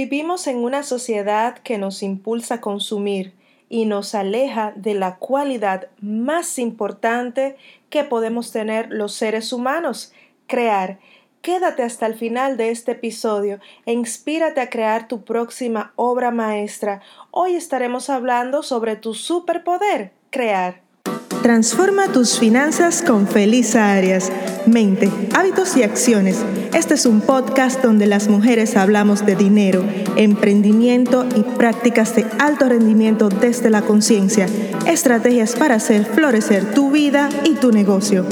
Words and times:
Vivimos 0.00 0.46
en 0.46 0.58
una 0.58 0.84
sociedad 0.84 1.58
que 1.58 1.76
nos 1.76 2.04
impulsa 2.04 2.54
a 2.54 2.60
consumir 2.60 3.34
y 3.68 3.84
nos 3.84 4.14
aleja 4.14 4.72
de 4.76 4.94
la 4.94 5.16
cualidad 5.16 5.88
más 6.00 6.60
importante 6.60 7.56
que 7.90 8.04
podemos 8.04 8.52
tener 8.52 8.92
los 8.92 9.12
seres 9.12 9.52
humanos, 9.52 10.12
crear. 10.46 11.00
Quédate 11.42 11.82
hasta 11.82 12.06
el 12.06 12.14
final 12.14 12.56
de 12.56 12.70
este 12.70 12.92
episodio 12.92 13.58
e 13.86 13.92
inspírate 13.92 14.60
a 14.60 14.70
crear 14.70 15.08
tu 15.08 15.24
próxima 15.24 15.92
obra 15.96 16.30
maestra. 16.30 17.02
Hoy 17.32 17.56
estaremos 17.56 18.08
hablando 18.08 18.62
sobre 18.62 18.94
tu 18.94 19.14
superpoder, 19.14 20.12
crear. 20.30 20.87
Transforma 21.42 22.10
tus 22.12 22.38
finanzas 22.38 23.00
con 23.00 23.28
Felisa 23.28 23.92
Arias. 23.92 24.32
Mente, 24.66 25.08
hábitos 25.36 25.76
y 25.76 25.84
acciones. 25.84 26.44
Este 26.74 26.94
es 26.94 27.06
un 27.06 27.20
podcast 27.20 27.80
donde 27.80 28.06
las 28.06 28.28
mujeres 28.28 28.76
hablamos 28.76 29.24
de 29.24 29.36
dinero, 29.36 29.84
emprendimiento 30.16 31.26
y 31.36 31.42
prácticas 31.42 32.16
de 32.16 32.26
alto 32.40 32.68
rendimiento 32.68 33.28
desde 33.28 33.70
la 33.70 33.82
conciencia. 33.82 34.46
Estrategias 34.86 35.54
para 35.54 35.76
hacer 35.76 36.04
florecer 36.06 36.74
tu 36.74 36.90
vida 36.90 37.28
y 37.44 37.54
tu 37.54 37.70
negocio. 37.70 38.26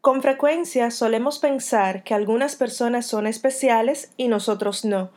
Con 0.00 0.22
frecuencia 0.22 0.92
solemos 0.92 1.40
pensar 1.40 2.04
que 2.04 2.14
algunas 2.14 2.54
personas 2.54 3.04
son 3.06 3.26
especiales 3.26 4.12
y 4.16 4.28
nosotros 4.28 4.84
no. 4.84 5.10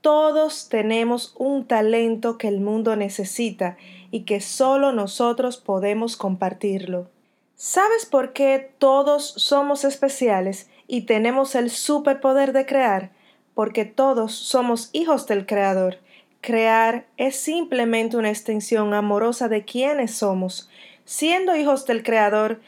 Todos 0.00 0.68
tenemos 0.68 1.34
un 1.36 1.66
talento 1.66 2.38
que 2.38 2.46
el 2.46 2.60
mundo 2.60 2.94
necesita 2.94 3.76
y 4.10 4.24
que 4.24 4.40
solo 4.40 4.92
nosotros 4.92 5.56
podemos 5.56 6.16
compartirlo. 6.16 7.08
¿Sabes 7.56 8.06
por 8.06 8.32
qué 8.32 8.70
todos 8.78 9.34
somos 9.36 9.84
especiales 9.84 10.70
y 10.86 11.02
tenemos 11.02 11.54
el 11.54 11.70
superpoder 11.70 12.52
de 12.52 12.66
crear? 12.66 13.10
Porque 13.54 13.84
todos 13.84 14.32
somos 14.32 14.90
hijos 14.92 15.26
del 15.26 15.44
Creador. 15.44 15.98
Crear 16.40 17.06
es 17.16 17.36
simplemente 17.36 18.16
una 18.16 18.30
extensión 18.30 18.94
amorosa 18.94 19.48
de 19.48 19.64
quienes 19.64 20.14
somos. 20.14 20.70
Siendo 21.04 21.56
hijos 21.56 21.84
del 21.84 22.04
Creador, 22.04 22.60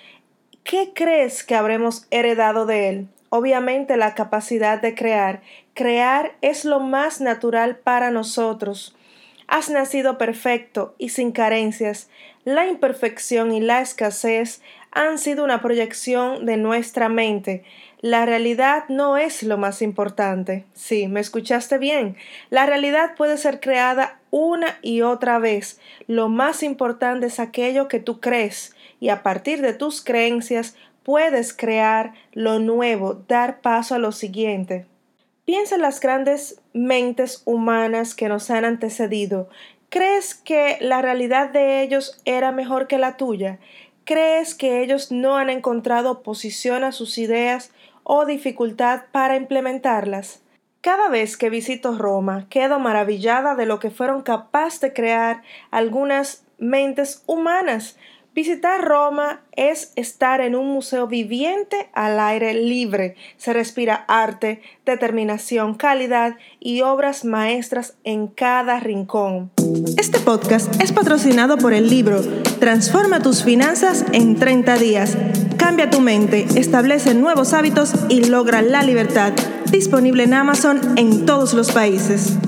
¿qué 0.64 0.92
crees 0.92 1.44
que 1.44 1.54
habremos 1.54 2.06
heredado 2.10 2.66
de 2.66 2.88
Él? 2.88 3.08
Obviamente 3.28 3.96
la 3.96 4.16
capacidad 4.16 4.82
de 4.82 4.96
crear. 4.96 5.40
Crear 5.74 6.32
es 6.40 6.64
lo 6.64 6.80
más 6.80 7.20
natural 7.20 7.76
para 7.76 8.10
nosotros. 8.10 8.96
Has 9.50 9.68
nacido 9.68 10.16
perfecto 10.16 10.94
y 10.96 11.08
sin 11.08 11.32
carencias. 11.32 12.08
La 12.44 12.68
imperfección 12.68 13.50
y 13.50 13.60
la 13.60 13.80
escasez 13.80 14.62
han 14.92 15.18
sido 15.18 15.42
una 15.42 15.60
proyección 15.60 16.46
de 16.46 16.56
nuestra 16.56 17.08
mente. 17.08 17.64
La 18.00 18.24
realidad 18.26 18.84
no 18.88 19.16
es 19.16 19.42
lo 19.42 19.58
más 19.58 19.82
importante. 19.82 20.66
Sí, 20.72 21.08
me 21.08 21.18
escuchaste 21.18 21.78
bien. 21.78 22.16
La 22.50 22.64
realidad 22.64 23.16
puede 23.16 23.38
ser 23.38 23.58
creada 23.58 24.20
una 24.30 24.78
y 24.82 25.02
otra 25.02 25.40
vez. 25.40 25.80
Lo 26.06 26.28
más 26.28 26.62
importante 26.62 27.26
es 27.26 27.40
aquello 27.40 27.88
que 27.88 27.98
tú 27.98 28.20
crees 28.20 28.76
y 29.00 29.08
a 29.08 29.24
partir 29.24 29.62
de 29.62 29.72
tus 29.72 30.00
creencias 30.00 30.76
puedes 31.02 31.52
crear 31.52 32.12
lo 32.34 32.60
nuevo, 32.60 33.24
dar 33.26 33.60
paso 33.62 33.96
a 33.96 33.98
lo 33.98 34.12
siguiente. 34.12 34.86
Piensa 35.50 35.74
en 35.74 35.82
las 35.82 35.98
grandes 35.98 36.62
mentes 36.74 37.42
humanas 37.44 38.14
que 38.14 38.28
nos 38.28 38.52
han 38.52 38.64
antecedido. 38.64 39.48
¿Crees 39.88 40.36
que 40.36 40.78
la 40.80 41.02
realidad 41.02 41.50
de 41.50 41.82
ellos 41.82 42.22
era 42.24 42.52
mejor 42.52 42.86
que 42.86 42.98
la 42.98 43.16
tuya? 43.16 43.58
¿Crees 44.04 44.54
que 44.54 44.80
ellos 44.80 45.10
no 45.10 45.36
han 45.38 45.50
encontrado 45.50 46.12
oposición 46.12 46.84
a 46.84 46.92
sus 46.92 47.18
ideas 47.18 47.72
o 48.04 48.26
dificultad 48.26 49.06
para 49.10 49.34
implementarlas? 49.34 50.40
Cada 50.82 51.08
vez 51.08 51.36
que 51.36 51.50
visito 51.50 51.98
Roma, 51.98 52.46
quedo 52.48 52.78
maravillada 52.78 53.56
de 53.56 53.66
lo 53.66 53.80
que 53.80 53.90
fueron 53.90 54.22
capaces 54.22 54.80
de 54.80 54.92
crear 54.92 55.42
algunas 55.72 56.44
mentes 56.58 57.24
humanas. 57.26 57.98
Visitar 58.32 58.84
Roma 58.84 59.40
es 59.56 59.92
estar 59.96 60.40
en 60.40 60.54
un 60.54 60.68
museo 60.68 61.08
viviente 61.08 61.90
al 61.94 62.20
aire 62.20 62.54
libre. 62.54 63.16
Se 63.36 63.52
respira 63.52 64.04
arte, 64.06 64.62
determinación, 64.86 65.74
calidad 65.74 66.36
y 66.60 66.82
obras 66.82 67.24
maestras 67.24 67.94
en 68.04 68.28
cada 68.28 68.78
rincón. 68.78 69.50
Este 69.98 70.20
podcast 70.20 70.80
es 70.80 70.92
patrocinado 70.92 71.58
por 71.58 71.72
el 71.72 71.90
libro 71.90 72.20
Transforma 72.60 73.20
tus 73.20 73.42
finanzas 73.42 74.04
en 74.12 74.36
30 74.36 74.76
días. 74.76 75.16
Cambia 75.56 75.90
tu 75.90 76.00
mente, 76.00 76.46
establece 76.54 77.14
nuevos 77.14 77.52
hábitos 77.52 77.94
y 78.08 78.26
logra 78.26 78.62
la 78.62 78.84
libertad. 78.84 79.32
Disponible 79.72 80.22
en 80.22 80.34
Amazon 80.34 80.80
en 80.96 81.26
todos 81.26 81.52
los 81.52 81.72
países. 81.72 82.38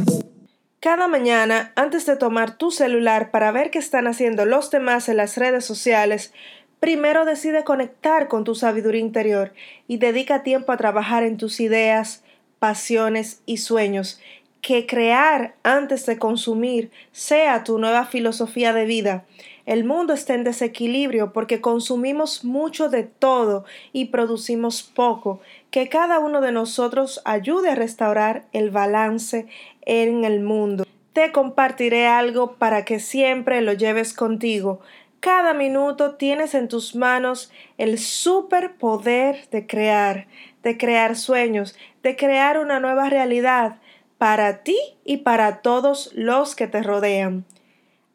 Cada 0.83 1.07
mañana, 1.07 1.71
antes 1.77 2.07
de 2.07 2.17
tomar 2.17 2.59
tu 2.59 2.73
celular 2.73 3.31
para 3.31 3.53
ver 3.53 3.71
qué 3.71 3.79
están 3.79 4.09
haciendo 4.09 4.47
los 4.47 4.73
demás 4.73 5.09
en 5.09 5.17
las 5.17 5.37
redes 5.37 5.65
sociales, 5.65 6.35
primero 6.81 7.25
decide 7.25 7.63
conectar 7.63 8.27
con 8.27 8.43
tu 8.43 8.57
sabiduría 8.57 9.01
interior 9.01 9.53
y 9.87 9.99
dedica 9.99 10.43
tiempo 10.43 10.73
a 10.73 10.77
trabajar 10.77 11.23
en 11.23 11.37
tus 11.37 11.61
ideas, 11.61 12.25
pasiones 12.59 13.43
y 13.47 13.59
sueños. 13.59 14.21
Que 14.61 14.85
crear 14.85 15.55
antes 15.63 16.05
de 16.05 16.19
consumir 16.19 16.91
sea 17.13 17.63
tu 17.63 17.79
nueva 17.79 18.05
filosofía 18.05 18.73
de 18.73 18.85
vida. 18.85 19.25
El 19.65 19.85
mundo 19.85 20.13
está 20.13 20.35
en 20.35 20.45
desequilibrio 20.45 21.33
porque 21.33 21.61
consumimos 21.61 22.45
mucho 22.45 22.89
de 22.89 23.05
todo 23.05 23.65
y 23.93 24.07
producimos 24.07 24.83
poco. 24.83 25.41
Que 25.71 25.89
cada 25.89 26.19
uno 26.19 26.41
de 26.41 26.53
nosotros 26.53 27.23
ayude 27.25 27.71
a 27.71 27.75
restaurar 27.75 28.47
el 28.53 28.71
balance 28.71 29.47
en 29.83 30.25
el 30.25 30.41
mundo. 30.41 30.85
Te 31.13 31.31
compartiré 31.31 32.07
algo 32.07 32.55
para 32.55 32.85
que 32.85 32.99
siempre 32.99 33.61
lo 33.61 33.73
lleves 33.73 34.15
contigo. 34.15 34.81
Cada 35.21 35.55
minuto 35.55 36.17
tienes 36.17 36.55
en 36.55 36.67
tus 36.67 36.97
manos 36.97 37.53
el 37.79 37.99
superpoder 37.99 39.49
de 39.51 39.69
crear, 39.69 40.27
de 40.65 40.77
crear 40.77 41.15
sueños, 41.15 41.77
de 42.03 42.17
crear 42.17 42.59
una 42.59 42.81
nueva 42.81 43.09
realidad 43.09 43.77
para 44.19 44.65
ti 44.65 44.77
y 45.05 45.19
para 45.19 45.63
todos 45.63 46.11
los 46.15 46.57
que 46.57 46.67
te 46.67 46.83
rodean. 46.83 47.45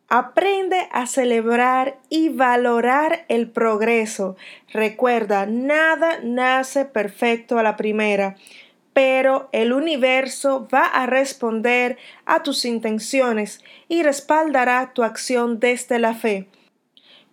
Aprende 0.10 0.88
a 0.94 1.06
celebrar 1.06 1.98
y 2.08 2.30
valorar 2.30 3.26
el 3.28 3.50
progreso. 3.50 4.38
Recuerda, 4.72 5.46
nada 5.46 6.20
nace 6.24 6.86
perfecto 6.86 7.60
a 7.60 7.64
la 7.64 7.76
primera, 7.76 8.38
pero 8.94 9.50
el 9.52 9.74
universo 9.74 10.66
va 10.74 10.86
a 10.86 11.08
responder 11.08 11.98
a 12.26 12.42
tus 12.42 12.64
intenciones 12.64 13.62
y 13.90 14.02
respaldará 14.02 14.94
tu 14.94 15.04
acción 15.04 15.60
desde 15.60 16.00
la 16.00 16.14
fe. 16.14 16.48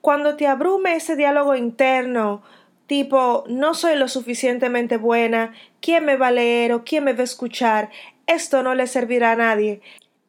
Cuando 0.00 0.36
te 0.36 0.48
abrume 0.48 0.96
ese 0.96 1.14
diálogo 1.14 1.54
interno, 1.54 2.42
tipo, 2.88 3.44
no 3.46 3.74
soy 3.74 3.94
lo 3.94 4.08
suficientemente 4.08 4.96
buena, 4.96 5.54
¿quién 5.80 6.04
me 6.04 6.16
va 6.16 6.26
a 6.26 6.32
leer 6.32 6.72
o 6.72 6.82
quién 6.82 7.04
me 7.04 7.12
va 7.12 7.20
a 7.20 7.24
escuchar? 7.24 7.90
Esto 8.26 8.64
no 8.64 8.74
le 8.74 8.88
servirá 8.88 9.30
a 9.30 9.36
nadie 9.36 9.80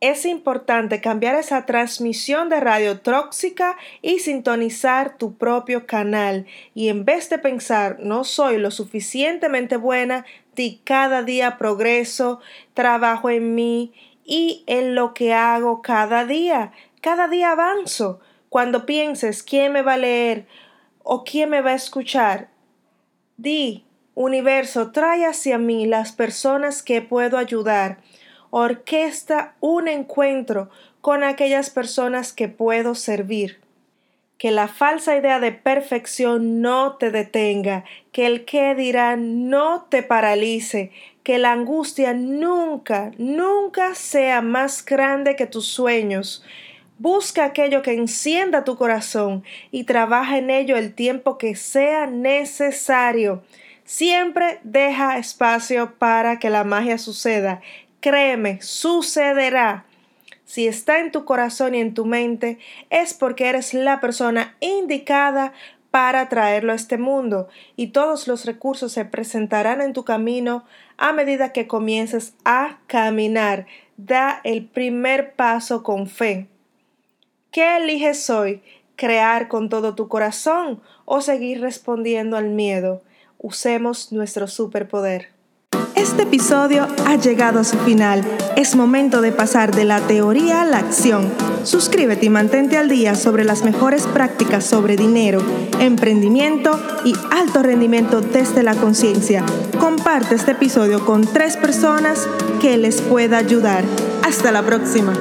es 0.02 0.26
importante 0.26 1.00
cambiar 1.00 1.36
esa 1.36 1.66
transmisión 1.66 2.50
de 2.50 2.60
radio 2.60 3.00
tóxica 3.00 3.78
y 4.02 4.20
sintonizar 4.20 5.18
tu 5.18 5.36
propio 5.36 5.88
canal. 5.88 6.46
Y 6.74 6.90
en 6.90 7.06
vez 7.06 7.30
de 7.30 7.38
pensar 7.38 7.98
no 8.00 8.24
soy 8.24 8.58
lo 8.58 8.72
suficientemente 8.72 9.78
buena, 9.78 10.26
di 10.56 10.82
cada 10.84 11.24
día 11.24 11.58
progreso, 11.58 12.40
trabajo 12.74 13.30
en 13.30 13.56
mí 13.56 13.94
y 14.26 14.64
en 14.68 14.96
lo 14.96 15.14
que 15.14 15.34
hago 15.34 15.82
cada 15.82 16.26
día. 16.26 16.72
Cada 17.02 17.28
día 17.28 17.52
avanzo. 17.52 18.20
Cuando 18.50 18.86
pienses 18.86 19.44
quién 19.44 19.74
me 19.74 19.82
va 19.82 19.94
a 19.94 19.98
leer 19.98 20.46
o 21.04 21.24
quién 21.24 21.50
me 21.50 21.62
va 21.62 21.72
a 21.72 21.76
escuchar, 21.76 22.50
di, 23.38 23.86
universo, 24.14 24.92
trae 24.92 25.26
hacia 25.26 25.58
mí 25.58 25.86
las 25.86 26.12
personas 26.14 26.82
que 26.82 27.02
puedo 27.02 27.38
ayudar 27.38 28.00
orquesta 28.50 29.56
un 29.60 29.88
encuentro 29.88 30.70
con 31.02 31.24
aquellas 31.24 31.70
personas 31.70 32.34
que 32.34 32.48
puedo 32.48 32.96
servir. 32.96 33.60
Que 34.38 34.52
la 34.52 34.68
falsa 34.68 35.16
idea 35.16 35.40
de 35.40 35.52
perfección 35.52 36.62
no 36.62 36.96
te 36.98 37.12
detenga, 37.12 37.86
que 38.12 38.26
el 38.26 38.44
que 38.44 38.76
dirá 38.76 39.16
no 39.16 39.84
te 39.90 40.04
paralice, 40.04 40.92
que 41.24 41.38
la 41.38 41.52
angustia 41.52 42.14
nunca, 42.14 43.12
nunca 43.18 43.96
sea 43.96 44.42
más 44.42 44.84
grande 44.86 45.36
que 45.36 45.46
tus 45.46 45.68
sueños. 45.68 46.44
Busca 46.98 47.46
aquello 47.46 47.82
que 47.82 47.94
encienda 47.94 48.64
tu 48.64 48.78
corazón 48.78 49.44
y 49.70 49.84
trabaja 49.84 50.38
en 50.38 50.50
ello 50.50 50.78
el 50.78 50.94
tiempo 50.94 51.38
que 51.38 51.56
sea 51.56 52.08
necesario. 52.08 53.44
Siempre 53.84 54.60
deja 54.64 55.18
espacio 55.18 55.96
para 56.00 56.40
que 56.40 56.50
la 56.50 56.64
magia 56.64 56.98
suceda 56.98 57.62
Créeme, 58.06 58.62
sucederá. 58.62 59.88
Si 60.46 60.68
está 60.68 61.00
en 61.00 61.12
tu 61.12 61.26
corazón 61.26 61.74
y 61.74 61.80
en 61.80 61.96
tu 61.96 62.06
mente, 62.06 62.60
es 62.92 63.16
porque 63.16 63.48
eres 63.50 63.74
la 63.74 64.00
persona 64.00 64.56
indicada 64.60 65.54
para 65.90 66.30
traerlo 66.30 66.72
a 66.72 66.76
este 66.76 67.00
mundo 67.00 67.48
y 67.76 67.88
todos 67.88 68.28
los 68.28 68.46
recursos 68.46 68.92
se 68.92 69.06
presentarán 69.06 69.82
en 69.82 69.94
tu 69.94 70.06
camino 70.06 70.66
a 70.98 71.14
medida 71.14 71.52
que 71.52 71.66
comiences 71.66 72.36
a 72.46 72.78
caminar. 72.86 73.66
Da 73.98 74.40
el 74.44 74.68
primer 74.68 75.34
paso 75.34 75.82
con 75.82 76.06
fe. 76.06 76.46
¿Qué 77.50 77.78
eliges 77.78 78.30
hoy? 78.30 78.62
¿Crear 78.96 79.48
con 79.48 79.68
todo 79.68 79.96
tu 79.96 80.10
corazón 80.10 80.80
o 81.06 81.22
seguir 81.22 81.60
respondiendo 81.60 82.38
al 82.38 82.50
miedo? 82.50 83.02
Usemos 83.40 84.12
nuestro 84.12 84.46
superpoder. 84.48 85.35
Este 85.96 86.24
episodio 86.24 86.88
ha 87.06 87.16
llegado 87.16 87.60
a 87.60 87.64
su 87.64 87.78
final. 87.80 88.24
Es 88.58 88.76
momento 88.76 89.22
de 89.22 89.32
pasar 89.32 89.74
de 89.74 89.86
la 89.86 90.02
teoría 90.02 90.62
a 90.62 90.66
la 90.66 90.80
acción. 90.80 91.32
Suscríbete 91.64 92.26
y 92.26 92.30
mantente 92.30 92.78
al 92.78 92.90
día 92.90 93.16
sobre 93.16 93.44
las 93.44 93.64
mejores 93.64 94.06
prácticas 94.06 94.66
sobre 94.66 94.98
dinero, 94.98 95.42
emprendimiento 95.80 96.80
y 97.06 97.16
alto 97.32 97.64
rendimiento 97.64 98.22
desde 98.22 98.64
la 98.64 98.76
conciencia. 98.76 99.44
Comparte 99.80 100.36
este 100.36 100.52
episodio 100.52 101.06
con 101.06 101.26
tres 101.26 101.58
personas 101.58 102.28
que 102.62 102.78
les 102.78 103.02
pueda 103.02 103.38
ayudar. 103.38 103.84
Hasta 104.24 104.52
la 104.52 104.64
próxima. 104.64 105.14